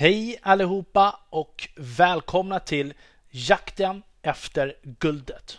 [0.00, 2.94] Hej allihopa och välkomna till
[3.28, 5.58] Jakten efter guldet.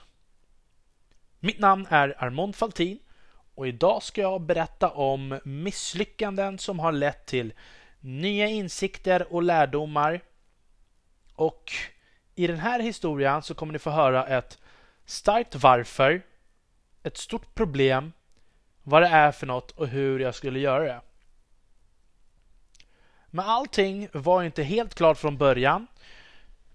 [1.40, 3.00] Mitt namn är Armond Faltin
[3.56, 7.54] och idag ska jag berätta om misslyckanden som har lett till
[8.00, 10.21] nya insikter och lärdomar.
[11.33, 11.71] Och
[12.35, 14.59] i den här historien så kommer ni få höra ett
[15.05, 16.21] starkt varför,
[17.03, 18.13] ett stort problem,
[18.83, 21.01] vad det är för något och hur jag skulle göra det.
[23.32, 25.88] Men allting var inte helt klart från början.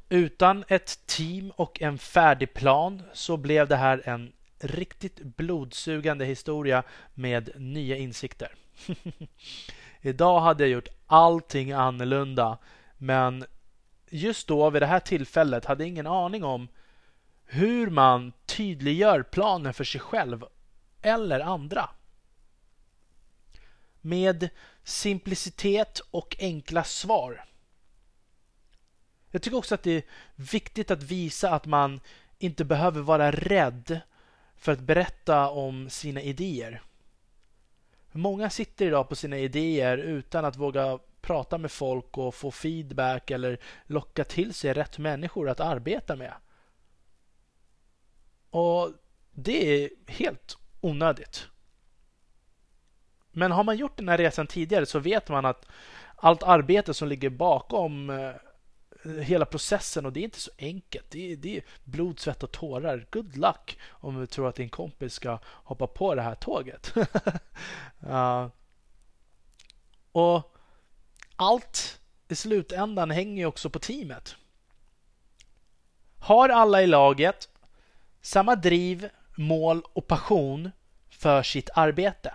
[0.09, 6.83] Utan ett team och en färdig plan så blev det här en riktigt blodsugande historia
[7.15, 8.55] med nya insikter.
[10.01, 12.59] Idag hade jag gjort allting annorlunda
[12.99, 13.45] men
[14.11, 16.69] just då vid det här tillfället hade jag ingen aning om
[17.47, 20.45] hur man tydliggör planen för sig själv
[21.03, 21.89] eller andra.
[24.07, 24.49] Med
[24.83, 27.45] simplicitet och enkla svar.
[29.31, 30.03] Jag tycker också att det är
[30.37, 32.01] viktigt att visa att man
[32.39, 34.01] inte behöver vara rädd
[34.57, 36.83] för att berätta om sina idéer.
[38.13, 43.31] Många sitter idag på sina idéer utan att våga prata med folk och få feedback
[43.31, 46.35] eller locka till sig rätt människor att arbeta med.
[48.51, 48.93] Och
[49.31, 51.49] det är helt onödigt.
[53.35, 55.67] Men har man gjort den här resan tidigare så vet man att
[56.17, 58.33] allt arbete som ligger bakom eh,
[59.21, 61.11] hela processen och det är inte så enkelt.
[61.11, 63.07] Det är, det är blod, svett och tårar.
[63.11, 66.95] Good luck om du tror att din kompis ska hoppa på det här tåget.
[68.07, 68.49] uh,
[70.13, 70.57] och
[71.37, 74.37] allt i slutändan hänger ju också på teamet.
[76.19, 77.49] Har alla i laget
[78.21, 80.71] samma driv, mål och passion
[81.11, 82.35] för sitt arbete?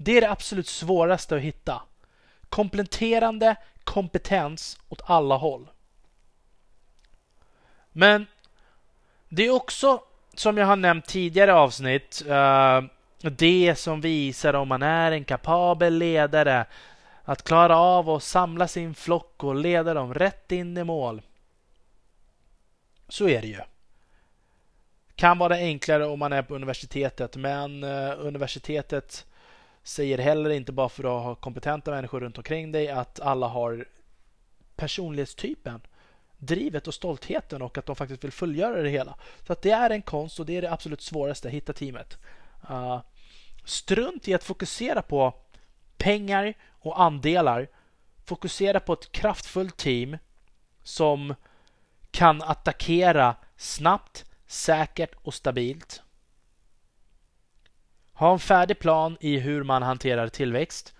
[0.00, 1.82] Det är det absolut svåraste att hitta.
[2.48, 5.68] Kompletterande kompetens åt alla håll.
[7.92, 8.26] Men
[9.28, 10.02] det är också,
[10.34, 12.82] som jag har nämnt tidigare avsnitt, eh,
[13.22, 16.66] det som visar om man är en kapabel ledare.
[17.24, 21.22] Att klara av att samla sin flock och leda dem rätt in i mål.
[23.08, 23.60] Så är det ju.
[25.14, 29.26] Kan vara enklare om man är på universitetet, men eh, universitetet
[29.82, 33.88] säger heller inte bara för att ha kompetenta människor runt omkring dig att alla har
[34.76, 35.80] personlighetstypen,
[36.38, 39.14] drivet och stoltheten och att de faktiskt vill fullgöra det hela.
[39.46, 42.18] Så att det är en konst och det är det absolut svåraste, att hitta teamet.
[42.70, 43.00] Uh,
[43.64, 45.34] strunt i att fokusera på
[45.96, 47.68] pengar och andelar.
[48.24, 50.18] Fokusera på ett kraftfullt team
[50.82, 51.34] som
[52.10, 56.02] kan attackera snabbt, säkert och stabilt.
[58.18, 60.94] Ha en färdig plan i hur man hanterar tillväxt.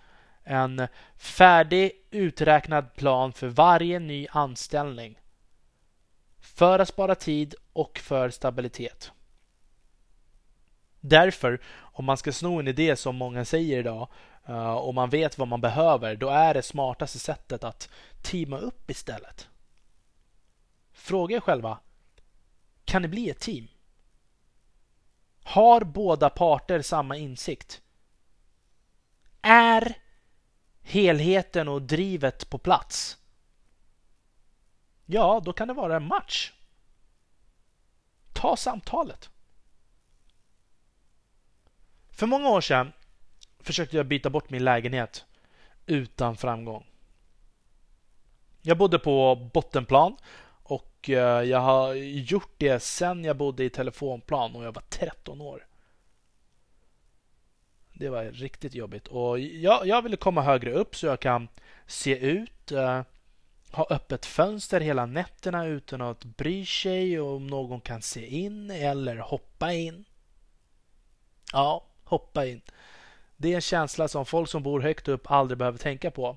[0.44, 5.18] En färdig uträknad plan för varje ny anställning.
[6.38, 9.12] För att spara tid och för stabilitet.
[11.00, 14.08] Därför, om man ska sno en idé som många säger idag
[14.46, 17.88] eh, och man vet vad man behöver, då är det smartaste sättet att
[18.22, 19.48] teama upp istället.
[20.92, 21.78] Fråga er själva,
[22.84, 23.68] kan det bli ett team?
[25.48, 27.82] Har båda parter samma insikt?
[29.42, 29.98] Är
[30.82, 33.18] helheten och drivet på plats?
[35.06, 36.52] Ja, då kan det vara en match.
[38.32, 39.30] Ta samtalet.
[42.10, 42.92] För många år sedan
[43.58, 45.24] försökte jag byta bort min lägenhet
[45.86, 46.86] utan framgång.
[48.62, 50.16] Jag bodde på bottenplan
[50.68, 55.40] och eh, jag har gjort det sen jag bodde i telefonplan och jag var 13
[55.40, 55.66] år.
[57.92, 59.08] Det var riktigt jobbigt.
[59.08, 61.48] Och jag, jag ville komma högre upp så jag kan
[61.86, 62.72] se ut.
[62.72, 63.02] Eh,
[63.72, 69.16] ha öppet fönster hela nätterna utan att bry sig om någon kan se in eller
[69.16, 70.04] hoppa in.
[71.52, 72.60] Ja, hoppa in.
[73.36, 76.36] Det är en känsla som folk som bor högt upp aldrig behöver tänka på.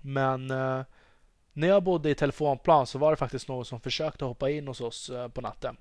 [0.00, 0.82] Men eh,
[1.56, 4.80] när jag bodde i telefonplan så var det faktiskt någon som försökte hoppa in hos
[4.80, 5.76] oss eh, på natten.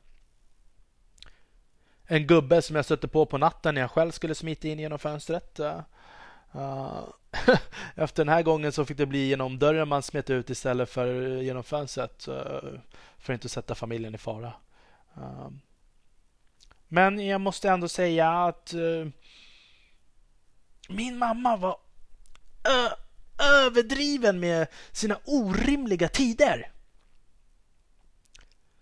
[2.05, 4.99] En gubbe som jag stötte på på natten när jag själv skulle smita in genom
[4.99, 5.59] fönstret.
[5.59, 5.79] Uh,
[7.95, 11.41] efter den här gången så fick det bli genom dörren man smet ut istället för
[11.41, 12.27] genom fönstret.
[12.27, 12.33] Uh,
[13.17, 14.53] för att inte sätta familjen i fara.
[15.17, 15.49] Uh,
[16.87, 18.73] men jag måste ändå säga att
[20.89, 21.77] min mamma var
[23.37, 26.71] överdriven med sina orimliga tider.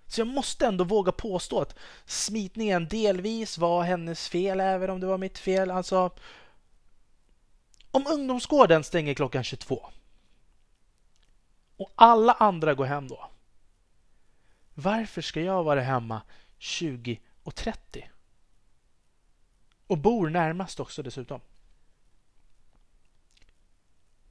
[0.07, 5.07] Så jag måste ändå våga påstå att smitningen delvis var hennes fel, även om det
[5.07, 5.71] var mitt fel.
[5.71, 6.11] Alltså,
[7.91, 9.89] Om ungdomsgården stänger klockan 22
[11.77, 13.29] och alla andra går hem då.
[14.73, 16.21] Varför ska jag vara hemma
[16.57, 18.09] 20 och 30?
[19.87, 21.41] Och bor närmast också dessutom.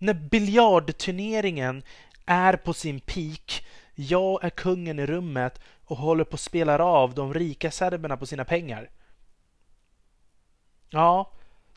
[0.03, 1.83] När biljardturneringen
[2.27, 7.15] är på sin peak, jag är kungen i rummet och håller på att spela av
[7.15, 8.91] de rika serberna på sina pengar.
[10.91, 11.33] Ja,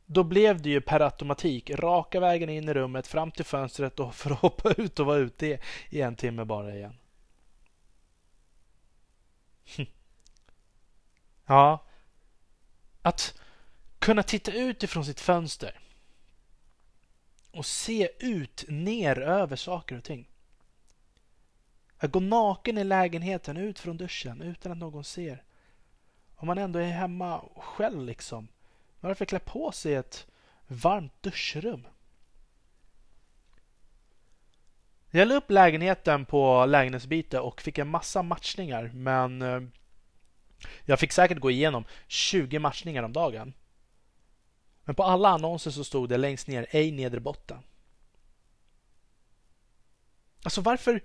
[0.06, 4.16] då blev det ju per automatik raka vägen in i rummet fram till fönstret och
[4.22, 6.98] för att hoppa ut och vara ute i en timme bara igen.
[11.46, 11.86] Ja,
[13.02, 13.40] att
[14.00, 15.85] kunna titta ut ifrån sitt fönster
[17.56, 20.28] och se ut ner över saker och ting.
[21.98, 25.44] Att gå naken i lägenheten ut från duschen utan att någon ser.
[26.36, 28.48] Om man ändå är hemma själv liksom.
[29.00, 30.28] Varför klä på sig ett
[30.68, 31.88] varmt duschrum?
[35.12, 39.62] Jag la upp lägenheten på lägenhetsbyte och fick en massa matchningar men eh,
[40.86, 43.54] jag fick säkert gå igenom 20 matchningar om dagen.
[44.86, 47.64] Men på alla annonser så stod det längst ner ej nedre botten.
[50.44, 51.04] Alltså varför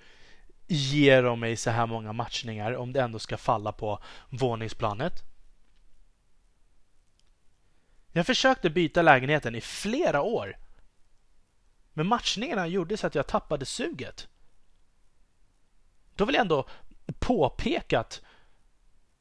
[0.67, 5.23] ger de mig så här många matchningar om det ändå ska falla på våningsplanet?
[8.12, 10.56] Jag försökte byta lägenheten i flera år.
[11.93, 14.29] Men matchningarna gjorde så att jag tappade suget.
[16.15, 16.69] Då vill jag ändå
[17.19, 18.23] påpeka att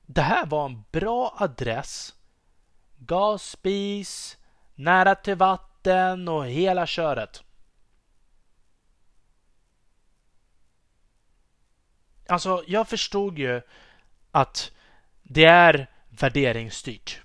[0.05, 2.15] det här var en bra adress.
[2.97, 4.37] Gasspis,
[4.79, 7.43] nära till vatten och hela köret.
[12.27, 13.61] Alltså, jag förstod ju
[14.31, 14.71] att
[15.23, 17.21] det är värderingsstyrt.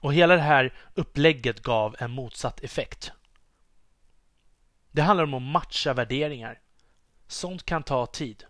[0.00, 3.12] Och hela det här upplägget gav en motsatt effekt.
[4.90, 6.60] Det handlar om att matcha värderingar.
[7.26, 8.44] Sånt kan ta tid.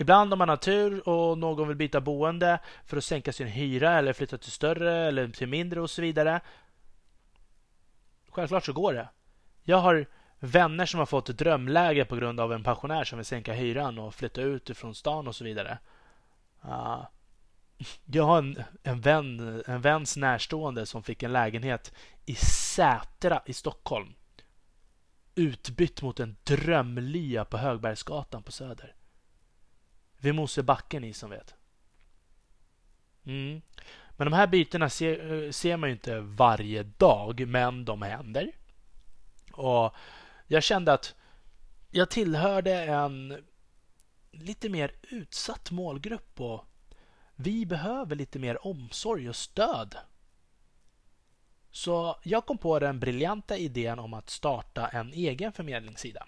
[0.00, 3.98] Ibland om man har tur och någon vill byta boende för att sänka sin hyra
[3.98, 6.40] eller flytta till större eller till mindre och så vidare.
[8.30, 9.08] Självklart så går det.
[9.62, 10.06] Jag har
[10.38, 13.98] vänner som har fått ett drömläge på grund av en pensionär som vill sänka hyran
[13.98, 15.78] och flytta ut ifrån stan och så vidare.
[16.64, 17.04] Uh,
[18.04, 21.92] jag har en, en, vän, en väns närstående som fick en lägenhet
[22.26, 24.14] i Sätra i Stockholm.
[25.34, 28.94] Utbytt mot en drömlya på Högbergsgatan på Söder.
[30.18, 31.54] Vid Mosebacke ni som vet.
[33.26, 33.62] Mm.
[34.10, 38.52] Men de här bytena ser, eh, ser man ju inte varje dag, men de händer.
[39.52, 39.94] Och
[40.46, 41.14] jag kände att
[41.90, 43.44] jag tillhörde en
[44.30, 46.64] lite mer utsatt målgrupp och
[47.34, 49.96] vi behöver lite mer omsorg och stöd.
[51.70, 56.26] Så jag kom på den briljanta idén om att starta en egen förmedlingssida.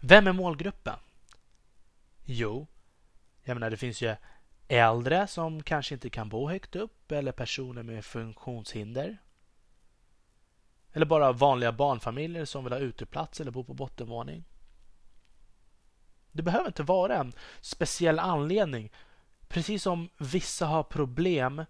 [0.00, 0.98] Vem är målgruppen?
[2.24, 2.66] Jo,
[3.42, 4.16] jag menar det finns ju
[4.68, 9.18] äldre som kanske inte kan bo högt upp eller personer med funktionshinder.
[10.92, 14.44] Eller bara vanliga barnfamiljer som vill ha uteplats eller bo på bottenvåning.
[16.32, 18.92] Det behöver inte vara en speciell anledning.
[19.48, 21.64] Precis som vissa har problem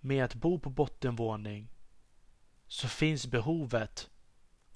[0.00, 1.68] med att bo på bottenvåning
[2.66, 4.10] så finns behovet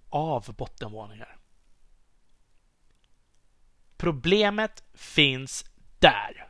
[0.08, 1.38] av bottenvåningar.
[3.96, 5.64] Problemet finns
[5.98, 6.48] där.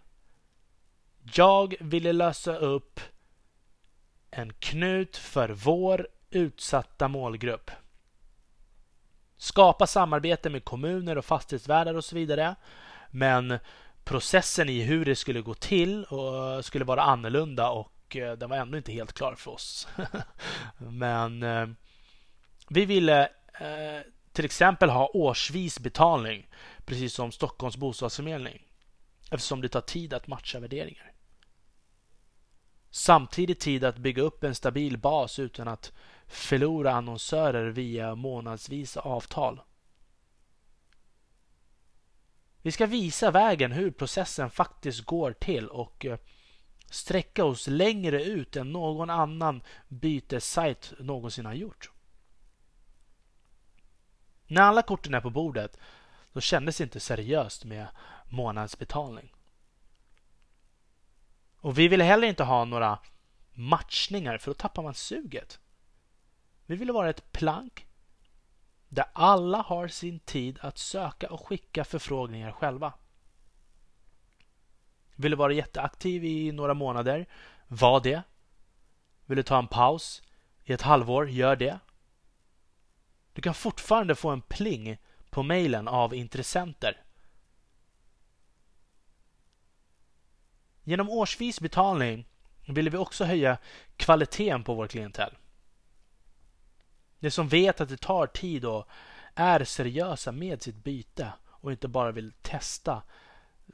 [1.35, 3.01] Jag ville lösa upp
[4.31, 7.71] en knut för vår utsatta målgrupp.
[9.37, 12.55] Skapa samarbete med kommuner och fastighetsvärdar och så vidare.
[13.11, 13.59] Men
[14.05, 18.57] processen i hur det skulle gå till och skulle vara annorlunda och eh, den var
[18.57, 19.89] ändå inte helt klar för oss.
[20.79, 21.67] Men eh,
[22.69, 23.23] vi ville
[23.61, 24.01] eh,
[24.33, 26.49] till exempel ha årsvis betalning
[26.85, 28.67] precis som Stockholms bostadsförmedling
[29.31, 31.13] eftersom det tar tid att matcha värderingar.
[32.91, 35.93] Samtidigt tid att bygga upp en stabil bas utan att
[36.27, 39.61] förlora annonsörer via månadsvisa avtal.
[42.63, 46.19] Vi ska visa vägen hur processen faktiskt går till och eh,
[46.91, 51.91] sträcka oss längre ut än någon annan bytessajt någonsin har gjort.
[54.47, 55.79] När alla korten är på bordet
[56.35, 57.87] då kändes det inte seriöst med
[58.25, 59.33] månadsbetalning.
[61.57, 62.99] Och vi ville heller inte ha några
[63.53, 65.61] matchningar för då tappar man suget.
[66.67, 67.87] Vi ville vara ett plank
[68.89, 72.93] där alla har sin tid att söka och skicka förfrågningar själva.
[75.17, 77.27] Ville vara jätteaktiv i några månader.
[77.69, 78.23] Var det.
[79.27, 80.23] Vill du ta en paus
[80.65, 81.79] i ett halvår, gör det.
[83.33, 84.99] Du kan fortfarande få en pling
[85.35, 87.03] på mejlen av intressenter.
[90.83, 92.27] Genom årsvis betalning
[92.69, 93.59] vill vi också höja
[93.97, 95.37] kvaliteten på vår klientell.
[97.19, 98.89] De som vet att det tar tid och
[99.35, 103.03] är seriösa med sitt byte och inte bara vill testa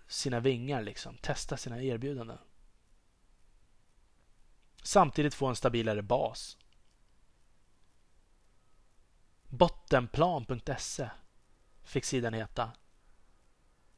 [0.09, 1.17] sina vingar, liksom.
[1.17, 2.39] testa sina erbjudanden.
[4.83, 6.59] Samtidigt få en stabilare bas.
[9.49, 11.11] Bottenplan.se
[11.91, 12.71] fick sidan heta.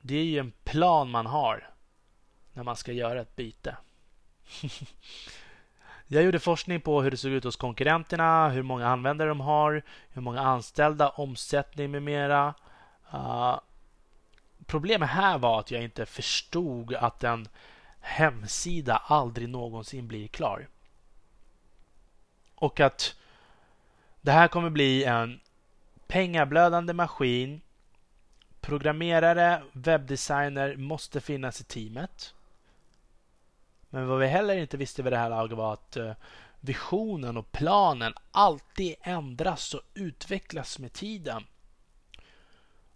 [0.01, 1.71] Det är ju en plan man har
[2.53, 3.77] när man ska göra ett byte.
[6.07, 9.83] Jag gjorde forskning på hur det såg ut hos konkurrenterna, hur många användare de har,
[10.11, 12.55] hur många anställda, omsättning med mera.
[13.15, 13.61] Uh,
[14.67, 17.49] problemet här var att jag inte förstod att en
[18.01, 20.69] hemsida aldrig någonsin blir klar.
[22.55, 23.17] Och att
[24.21, 25.41] det här kommer bli en
[26.07, 27.61] pengablödande maskin.
[28.63, 32.35] Programmerare, webbdesigner måste finnas i teamet.
[33.91, 36.13] Men vad vi heller inte visste vid det här laget var att eh,
[36.61, 41.45] visionen och planen alltid ändras och utvecklas med tiden.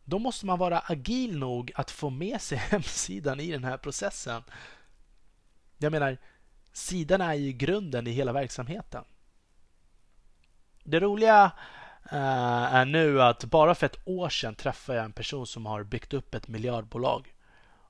[0.05, 4.43] Då måste man vara agil nog att få med sig hemsidan i den här processen.
[5.79, 6.19] Jag menar,
[6.73, 9.05] sidan är ju grunden i hela verksamheten.
[10.85, 11.53] Det roliga
[12.13, 15.83] Eh, är nu att bara för ett år sedan träffade jag en person som har
[15.83, 17.35] byggt upp ett miljardbolag.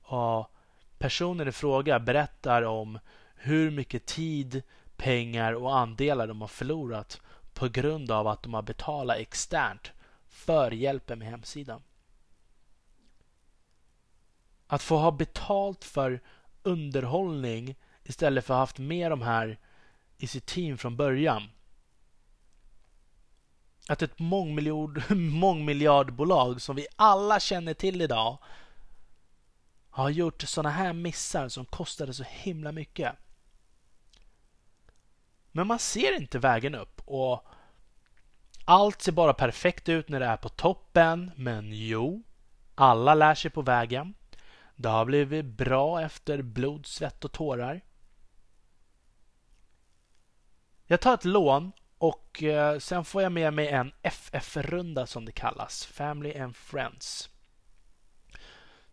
[0.01, 0.51] Och
[0.97, 2.99] Personen i fråga berättar om
[3.35, 4.63] hur mycket tid,
[4.95, 7.21] pengar och andelar de har förlorat
[7.53, 9.91] på grund av att de har betalat externt
[10.29, 11.81] för hjälpen med hemsidan.
[14.67, 16.21] Att få ha betalt för
[16.63, 19.59] underhållning istället för att ha haft med de här
[20.17, 21.49] i sitt team från början.
[23.89, 28.37] Att ett mångmiljard, mångmiljardbolag som vi alla känner till idag
[29.89, 33.13] har gjort sådana här missar som kostade så himla mycket.
[35.51, 37.45] Men man ser inte vägen upp och
[38.65, 41.31] allt ser bara perfekt ut när det är på toppen.
[41.35, 42.23] Men jo,
[42.75, 44.13] alla lär sig på vägen.
[44.75, 47.81] Det har blivit bra efter blod, svett och tårar.
[50.85, 55.31] Jag tar ett lån och eh, sen får jag med mig en FF-runda som det
[55.31, 55.85] kallas.
[55.85, 57.29] Family and Friends.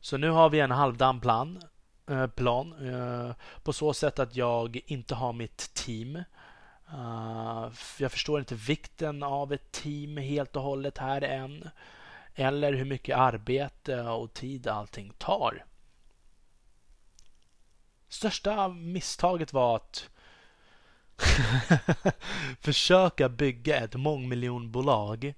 [0.00, 1.62] Så nu har vi en halvdan plan,
[2.10, 6.22] eh, plan eh, på så sätt att jag inte har mitt team.
[6.94, 7.68] Uh,
[7.98, 11.70] jag förstår inte vikten av ett team helt och hållet här än.
[12.34, 15.64] Eller hur mycket arbete och tid allting tar.
[18.08, 20.10] Största misstaget var att
[22.60, 25.34] försöka bygga ett mångmiljonbolag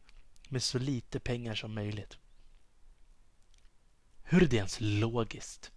[0.49, 2.19] med så lite pengar som möjligt.
[4.23, 5.73] Hur är det ens logiskt?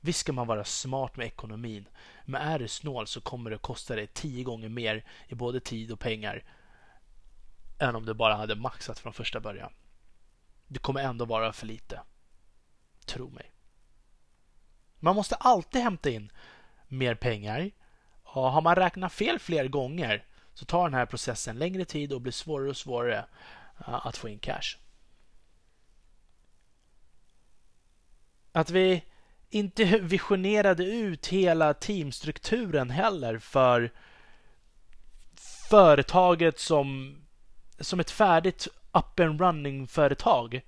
[0.00, 1.88] Visst ska man vara smart med ekonomin,
[2.24, 5.92] men är du snål så kommer det kosta dig tio gånger mer i både tid
[5.92, 6.44] och pengar
[7.78, 9.72] än om du bara hade maxat från första början.
[10.66, 12.00] Det kommer ändå vara för lite.
[13.04, 13.52] Tro mig.
[14.98, 16.32] Man måste alltid hämta in
[16.88, 17.70] mer pengar.
[18.22, 22.20] Och har man räknat fel fler gånger så tar den här processen längre tid och
[22.20, 23.24] blir svårare och svårare
[23.78, 24.76] eh, att få in cash.
[28.52, 29.04] Att vi
[29.50, 33.92] inte visionerade ut hela teamstrukturen heller för
[35.70, 37.16] företaget som,
[37.78, 40.60] som ett färdigt up and running företag.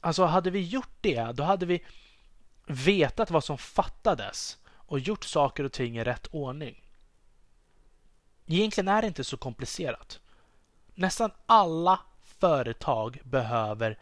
[0.00, 1.84] Alltså hade vi gjort det, då hade vi
[2.66, 6.84] vetat vad som fattades och gjort saker och ting i rätt ordning.
[8.46, 10.20] Egentligen är det inte så komplicerat.
[10.94, 13.98] Nästan alla företag behöver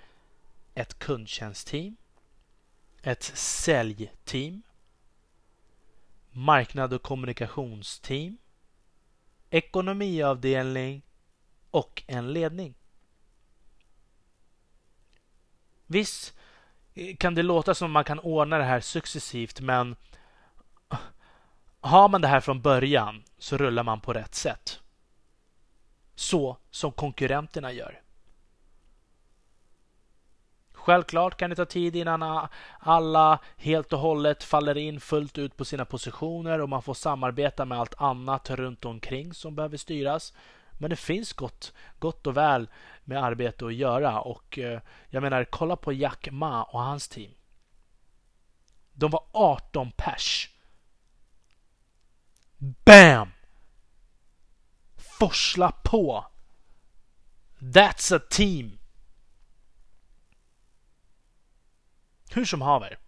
[0.74, 1.96] ett kundtjänstteam,
[3.02, 4.62] ett säljteam,
[6.30, 8.38] marknad och kommunikationsteam,
[9.50, 11.02] ekonomiavdelning
[11.70, 12.74] och en ledning.
[15.86, 16.34] Visst
[17.18, 19.96] kan det låta som man kan ordna det här successivt men
[21.80, 24.80] har man det här från början så rullar man på rätt sätt.
[26.14, 28.00] Så som konkurrenterna gör.
[30.72, 35.64] Självklart kan det ta tid innan alla helt och hållet faller in fullt ut på
[35.64, 40.32] sina positioner och man får samarbeta med allt annat runt omkring som behöver styras.
[40.80, 42.68] Men det finns gott, gott och väl
[43.04, 47.30] med arbete att göra och eh, jag menar kolla på Jack Ma och hans team.
[48.92, 50.50] De var 18 pers
[52.84, 53.28] BAM!
[54.96, 56.26] Forsla på!
[57.58, 58.78] That's a team!
[62.30, 62.98] Hur som haver.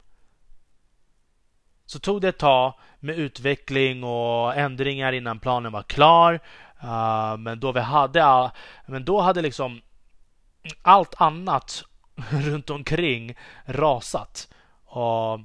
[1.87, 6.41] Så tog det ett tag med utveckling och ändringar innan planen var klar.
[6.85, 8.51] Uh, men då vi hade all,
[8.87, 9.81] men då hade liksom
[10.83, 11.85] allt annat
[12.31, 14.49] runt omkring rasat.
[14.85, 15.41] Och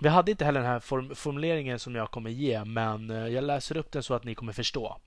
[0.00, 3.44] vi hade inte heller den här form formuleringen som jag kommer ge, men eh, jag
[3.44, 5.00] läser upp den så att ni kommer förstå.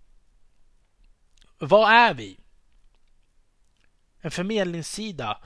[1.57, 2.39] Vad är vi?
[4.19, 5.38] En förmedlingssida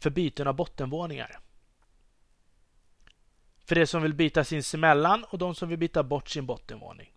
[0.00, 1.38] för byten av bottenvåningar.
[3.64, 7.11] För de som vill byta sinsemellan och de som vill byta bort sin bottenvåning.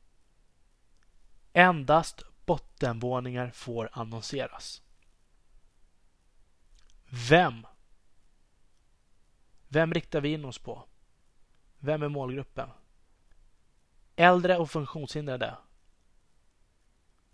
[1.58, 4.82] Endast bottenvåningar får annonseras.
[7.30, 7.68] Vem?
[9.68, 10.84] Vem riktar vi in oss på?
[11.80, 12.70] Vem är målgruppen?
[14.16, 15.58] Äldre och funktionshindrade.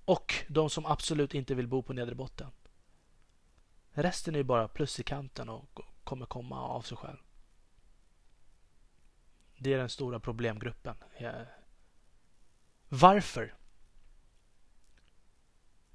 [0.05, 2.51] Och de som absolut inte vill bo på nedre botten.
[3.91, 7.17] Resten är bara plus i kanten och kommer komma av sig själv.
[9.57, 10.95] Det är den stora problemgruppen.
[11.17, 11.41] Eh,
[12.89, 13.60] varför?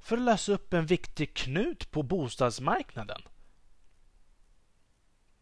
[0.06, 3.22] För att lösa upp en viktig knut på bostadsmarknaden.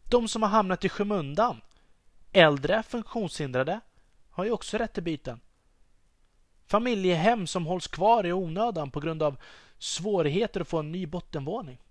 [0.03, 1.61] De som har hamnat i skymundan,
[2.31, 3.79] äldre funktionshindrade,
[4.29, 5.41] har ju också rätt till byten.
[6.65, 9.37] Familjehem som hålls kvar i onödan på grund av
[9.77, 11.81] svårigheter att få en ny bottenvåning.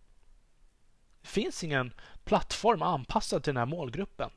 [1.21, 4.31] Det finns ingen plattform anpassad till den här målgruppen.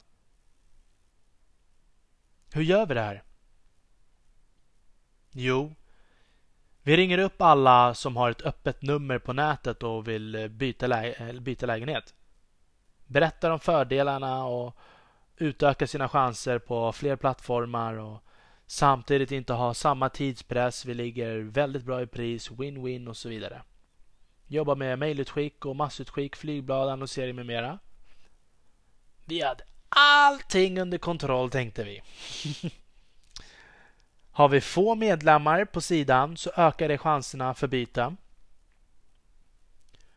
[2.51, 3.23] Hur gör vi det här?
[5.31, 5.75] Jo,
[6.87, 10.87] vi ringer upp alla som har ett öppet nummer på nätet och vill eh, byta,
[10.87, 12.15] lä byta lägenhet.
[13.05, 14.75] Berättar om fördelarna och
[15.37, 18.23] utökar sina chanser på fler plattformar och
[18.67, 20.85] samtidigt inte ha samma tidspress.
[20.85, 23.61] Vi ligger väldigt bra i pris, win-win och så vidare.
[24.47, 27.79] Jobbar med mejlutskick och massutskick, flygblad, annonsering med mera.
[29.25, 32.01] Vi hade allting under kontroll tänkte vi.
[34.37, 38.15] Har vi få medlemmar på sidan så ökar det chanserna för byte.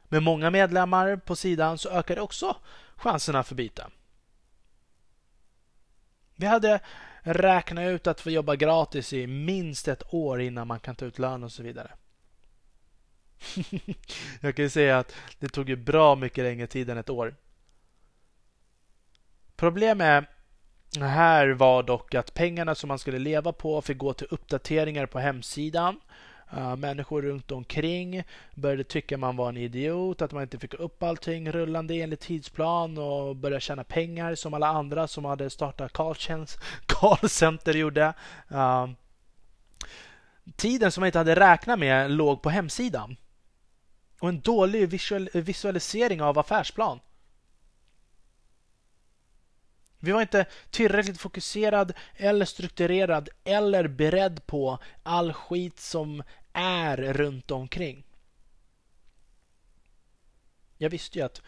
[0.09, 2.57] Med många medlemmar på sidan så ökar det också
[2.97, 3.87] chanserna för byte.
[6.35, 6.81] Vi hade
[7.21, 11.19] räknat ut att få jobba gratis i minst ett år innan man kan ta ut
[11.19, 11.93] lön och så vidare.
[14.41, 17.37] Jag kan ju säga att det tog ju bra mycket längre tid än ett år.
[19.57, 20.40] Problemet är
[20.99, 25.19] här var dock att pengarna som man skulle leva på fick gå till uppdateringar på
[25.19, 26.01] hemsidan.
[26.57, 28.23] Uh, människor runt omkring
[28.55, 32.99] började tycka man var en idiot, att man inte fick upp allting rullande enligt tidsplan
[32.99, 35.93] och började tjäna pengar som alla andra som hade startat
[36.87, 38.15] callcenter gjorde.
[38.53, 38.87] Uh,
[40.57, 43.17] tiden som man inte hade räknat med låg på hemsidan.
[44.21, 47.01] Och en dålig visual visualisering av affärsplan.
[50.01, 57.51] Vi var inte tillräckligt fokuserad eller strukturerad eller beredd på all skit som är runt
[57.51, 58.05] omkring.
[60.79, 61.43] Jag visste ju att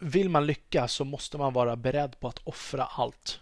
[0.00, 3.40] vill man lyckas så måste man vara beredd på att offra allt.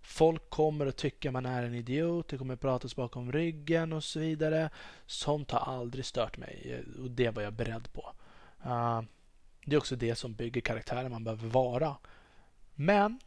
[0.00, 4.18] Folk kommer att tycka man är en idiot, det kommer pratas bakom ryggen och så
[4.20, 4.70] vidare.
[5.06, 8.12] Sånt har aldrig stört mig och det var jag beredd på.
[8.60, 9.02] Ah,
[9.64, 11.96] det är också det som bygger karaktären man behöver vara.
[12.76, 13.20] Men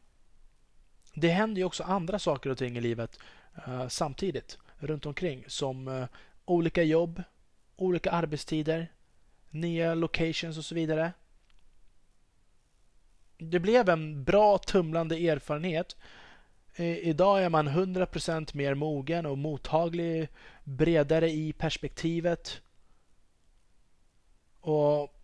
[1.14, 3.20] det händer ju också andra saker och ting i livet
[3.68, 6.06] uh, samtidigt runt omkring som uh,
[6.46, 7.24] olika jobb,
[7.76, 8.92] olika arbetstider,
[9.50, 11.14] nya locations och så vidare.
[13.38, 15.96] Det blev en bra tumlande erfarenhet.
[16.78, 20.30] idag är man 100% mer mogen och mottaglig,
[20.64, 22.62] bredare i perspektivet.
[24.60, 25.19] Och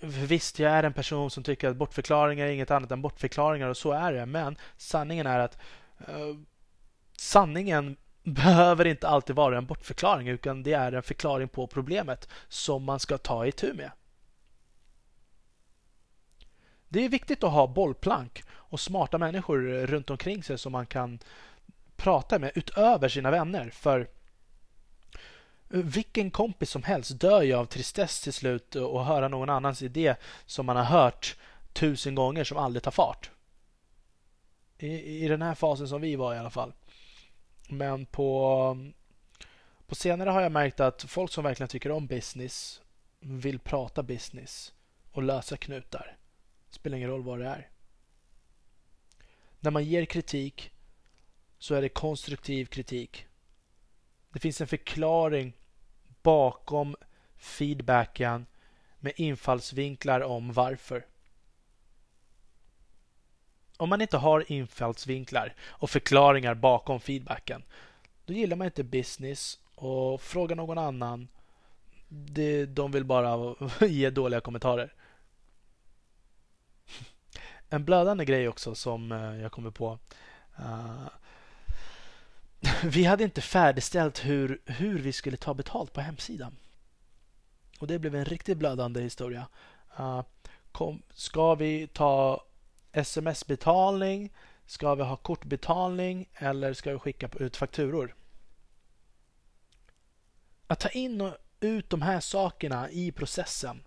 [0.00, 3.76] Visst, jag är en person som tycker att bortförklaringar är inget annat än bortförklaringar och
[3.76, 4.26] så är det.
[4.26, 5.58] Men sanningen är att
[6.08, 6.36] uh,
[7.16, 12.84] sanningen behöver inte alltid vara en bortförklaring utan det är en förklaring på problemet som
[12.84, 13.90] man ska ta itu med.
[16.88, 21.18] Det är viktigt att ha bollplank och smarta människor runt omkring sig som man kan
[21.96, 23.70] prata med utöver sina vänner.
[23.70, 24.08] För
[25.68, 30.14] vilken kompis som helst dör ju av tristess till slut och höra någon annans idé
[30.46, 31.36] som man har hört
[31.72, 33.30] tusen gånger som aldrig tar fart.
[34.78, 36.72] I, i den här fasen som vi var i alla fall.
[37.68, 38.90] Men på,
[39.86, 42.82] på senare har jag märkt att folk som verkligen tycker om business
[43.20, 44.72] vill prata business
[45.12, 46.16] och lösa knutar.
[46.70, 47.68] Spelar ingen roll vad det är.
[49.60, 50.70] När man ger kritik
[51.58, 53.26] så är det konstruktiv kritik.
[54.32, 55.57] Det finns en förklaring
[56.28, 56.96] bakom
[57.36, 58.46] feedbacken
[58.98, 61.06] med infallsvinklar om varför.
[63.76, 67.62] Om man inte har infallsvinklar och förklaringar bakom feedbacken,
[68.24, 71.28] då gillar man inte business och fråga någon annan.
[72.68, 74.94] de vill bara ge dåliga kommentarer.
[77.70, 79.98] En blödande grej också som eh, jag kommer på.
[80.58, 81.06] Eh,
[82.84, 86.56] Vi hade inte färdigställt hur, hur vi skulle ta betalt på hemsidan.
[87.78, 89.48] Och det blev en riktigt blödande historia.
[90.00, 90.22] Uh,
[90.72, 92.44] kom, ska vi ta
[92.92, 94.32] sms-betalning?
[94.66, 96.28] Ska vi ha kortbetalning?
[96.34, 98.14] Eller ska vi skicka ut fakturor?
[100.66, 103.82] Att ta in och ut de här sakerna i processen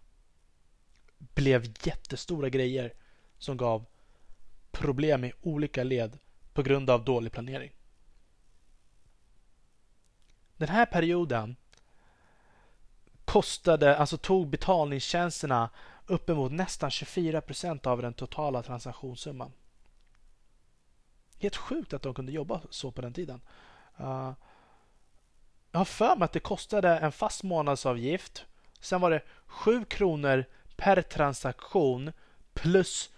[1.17, 2.93] blev jättestora grejer
[3.37, 3.85] som gav
[4.71, 6.17] problem i olika led
[6.53, 7.71] på grund av dålig planering.
[10.61, 11.55] Den här perioden
[13.25, 15.69] kostade, alltså tog betalningstjänsterna
[16.05, 19.51] uppemot nästan 24 procent av den totala transaktionssumman.
[21.39, 23.41] Helt sjukt att de kunde jobba så på den tiden.
[23.99, 24.33] Uh,
[25.71, 28.45] jag har för mig att det kostade en fast månadsavgift.
[28.79, 30.45] Sen var det 7 kronor
[30.75, 32.11] per transaktion
[32.53, 33.09] plus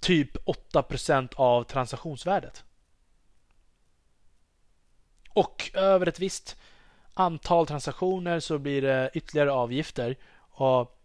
[0.00, 2.64] typ 8 procent av transaktionsvärdet.
[5.32, 6.56] Och över ett visst
[7.14, 10.16] antal transaktioner så blir det ytterligare avgifter.
[10.36, 10.98] Och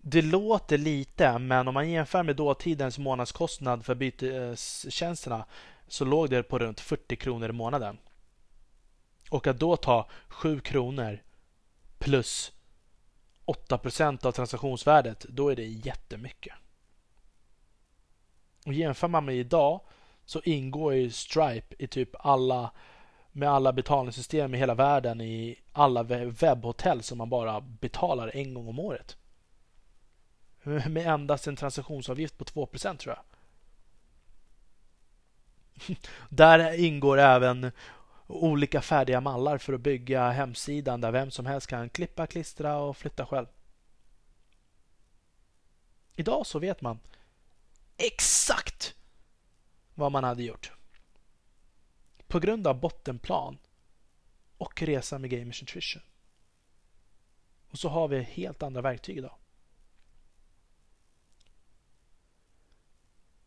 [0.00, 5.44] det låter lite, men om man jämför med dåtidens månadskostnad för bytestjänsterna
[5.88, 7.98] så låg det på runt 40 kronor i månaden.
[9.30, 11.22] Och att då ta 7 kronor
[11.98, 12.52] plus
[13.44, 16.54] 8 procent av transaktionsvärdet, då är det jättemycket.
[18.66, 19.80] Och jämför man med idag
[20.24, 22.70] så ingår ju Stripe i typ alla
[23.32, 28.68] med alla betalningssystem i hela världen i alla webbhotell som man bara betalar en gång
[28.68, 29.16] om året.
[30.62, 33.24] Med endast en transaktionsavgift på 2% tror jag.
[36.28, 37.72] Där ingår även
[38.26, 42.96] olika färdiga mallar för att bygga hemsidan där vem som helst kan klippa, klistra och
[42.96, 43.46] flytta själv.
[46.16, 47.00] Idag så vet man
[47.96, 48.94] exakt
[49.94, 50.72] vad man hade gjort.
[52.26, 53.58] På grund av bottenplan
[54.58, 56.02] och resa med Gamers Nutrition.
[57.70, 59.34] Och så har vi helt andra verktyg idag.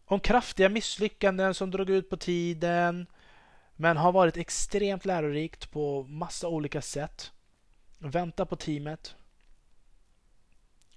[0.05, 3.07] Om kraftiga misslyckanden som drog ut på tiden
[3.75, 7.31] men har varit extremt lärorikt på massa olika sätt.
[7.97, 9.15] Vänta på teamet.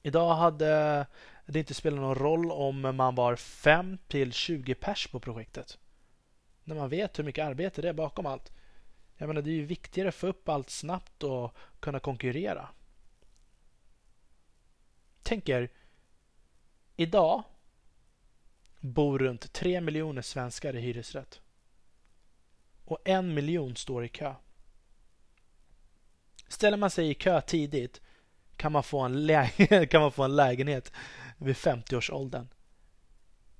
[0.02, 1.06] Idag hade
[1.52, 5.78] det inte spelar någon roll om man var 5 till 20 pers på projektet.
[6.64, 8.52] När man vet hur mycket arbete det är bakom allt.
[9.16, 12.68] Jag menar, det är ju viktigare att få upp allt snabbt och kunna konkurrera.
[15.22, 15.70] Tänk er,
[16.96, 17.42] idag
[18.80, 21.40] bor runt 3 miljoner svenskar i hyresrätt.
[22.84, 24.34] Och en miljon står i kö.
[26.48, 28.00] Ställer man sig i kö tidigt
[28.56, 29.48] kan man få en, lä
[29.90, 30.92] kan man få en lägenhet
[31.38, 32.48] vid 50-årsåldern.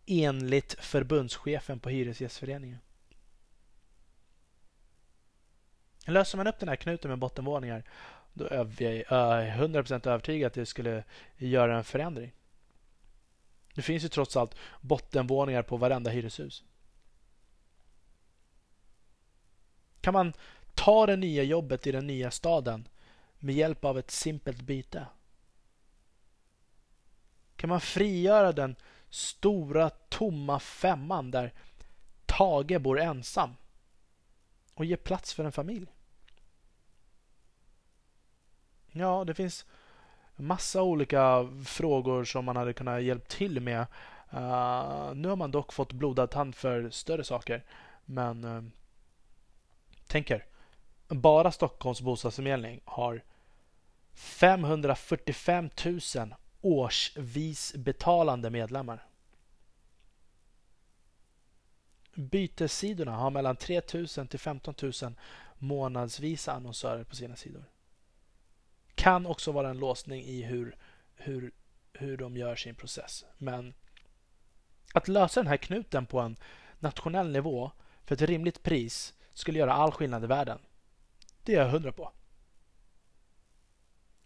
[0.07, 2.79] Enligt förbundschefen på Hyresgästföreningen.
[6.07, 7.85] Löser man upp den här knuten med bottenvåningar
[8.39, 11.05] då är jag 100% övertygad att det skulle
[11.37, 12.33] göra en förändring.
[13.75, 16.65] Det finns ju trots allt bottenvåningar på varenda hyreshus.
[20.01, 20.33] Kan man
[20.75, 22.89] ta det nya jobbet i den nya staden
[23.39, 25.07] med hjälp av ett simpelt byte?
[27.59, 28.77] Kan man frigöra den
[29.11, 31.53] stora tomma femman där
[32.27, 33.55] Tage bor ensam
[34.75, 35.87] och ge plats för en familj?
[38.93, 39.67] Ja, det finns
[40.37, 43.87] massa olika frågor som man hade kunnat hjälpa till med.
[44.35, 47.65] Uh, nu har man dock fått blodad tand för större saker.
[48.05, 48.63] Men uh,
[50.07, 50.47] tänk er,
[51.09, 53.23] bara Stockholms bostadsförmedling har
[54.15, 56.01] 545 000
[56.61, 59.07] årsvis betalande medlemmar.
[62.15, 64.93] Bytessidorna har mellan 3 000 till 15 000
[65.59, 67.65] månadsvisa annonsörer på sina sidor.
[68.95, 70.77] Kan också vara en låsning i hur,
[71.15, 71.53] hur,
[71.93, 73.25] hur de gör sin process.
[73.39, 73.75] Men
[74.95, 76.37] att lösa den här knuten på en
[76.79, 77.71] nationell nivå
[78.05, 80.59] för ett rimligt pris skulle göra all skillnad i världen.
[81.43, 82.13] Det är jag hundra på.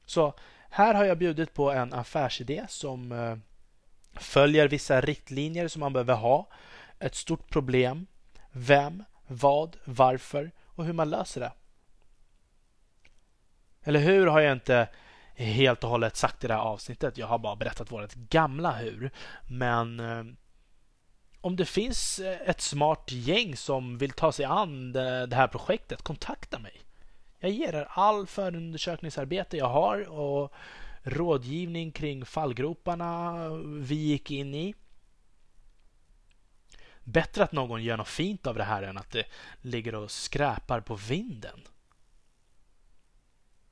[0.06, 0.34] Så
[0.74, 3.36] här har jag bjudit på en affärsidé som eh,
[4.20, 6.48] följer vissa riktlinjer som man behöver ha.
[6.98, 8.06] Ett stort problem
[8.52, 11.52] vem, vad, varför och hur man löser det.
[13.82, 14.88] Eller hur har jag inte
[15.34, 17.18] helt och hållet sagt i det här avsnittet.
[17.18, 19.10] Jag har bara berättat vårt gamla hur.
[19.48, 20.24] Men eh,
[21.40, 26.02] om det finns eh, ett smart gäng som vill ta sig an det här projektet,
[26.02, 26.82] kontakta mig.
[27.42, 30.52] Jag ger er all förundersökningsarbete jag har och
[31.02, 33.48] rådgivning kring fallgroparna
[33.80, 34.74] vi gick in i.
[37.04, 39.24] Bättre att någon gör något fint av det här än att det
[39.60, 41.60] ligger och skräpar på vinden.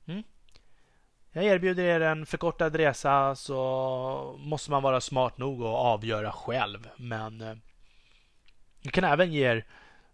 [0.05, 0.23] Mm.
[1.31, 6.89] Jag erbjuder er en förkortad resa så måste man vara smart nog att avgöra själv.
[6.95, 7.55] Men eh,
[8.81, 9.65] jag kan även ge er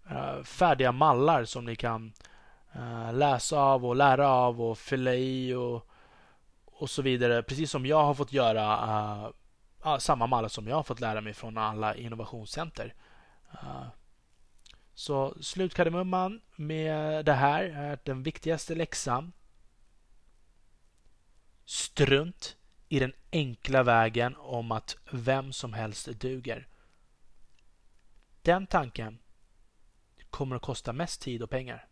[0.09, 2.13] eh, färdiga mallar som ni kan
[2.75, 5.87] Eh, läsa av och lära av och fylla i och,
[6.65, 7.43] och så vidare.
[7.43, 9.33] Precis som jag har fått göra
[9.85, 12.93] eh, samma mallar som jag har fått lära mig från alla innovationscenter.
[13.51, 13.87] Eh,
[14.93, 19.33] så slutkardemumman med det här är den viktigaste läxan
[21.65, 22.57] Strunt
[22.89, 26.67] i den enkla vägen om att vem som helst duger.
[28.41, 29.19] Den tanken
[30.29, 31.87] kommer att kosta mest tid och pengar.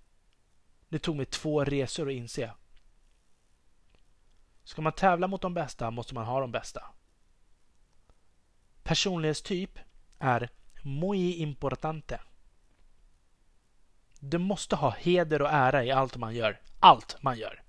[0.96, 2.54] Det tog mig två resor att inse.
[4.64, 6.84] Ska man tävla mot de bästa måste man ha de bästa.
[8.84, 9.80] Personlighetstyp
[10.20, 10.50] är
[10.84, 12.22] muy importante.
[14.20, 16.62] Du måste ha heder och ära i allt man gör.
[16.80, 17.64] Allt man gör.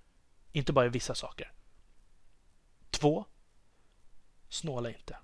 [0.53, 1.53] Inte bara i vissa saker.
[2.91, 3.25] 2.
[4.49, 5.19] Snåla inte.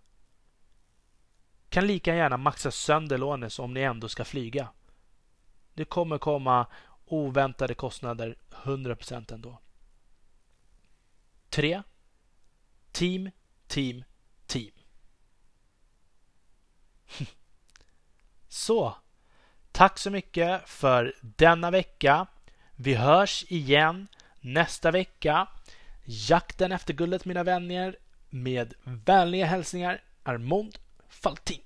[1.68, 4.68] Kan lika gärna maxa sönder lånet om ni ändå ska flyga.
[5.74, 6.66] Det kommer komma
[7.12, 9.58] oväntade kostnader 100% ändå.
[11.48, 11.82] 3.
[12.92, 13.30] Team,
[13.66, 14.04] team,
[14.46, 14.70] team.
[18.48, 18.96] Så.
[19.72, 22.26] Tack så mycket för denna vecka.
[22.76, 24.08] Vi hörs igen
[24.40, 25.48] nästa vecka.
[26.04, 27.96] Jakten efter guldet mina vänner
[28.30, 31.62] med vänliga hälsningar Armond Faltin.